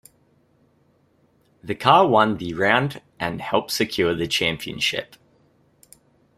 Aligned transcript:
The 1.63 1.75
car 1.75 2.07
won 2.07 2.37
the 2.37 2.55
round 2.55 3.03
and 3.19 3.39
helped 3.39 3.69
secure 3.69 4.15
the 4.15 4.25
championship. 4.25 5.15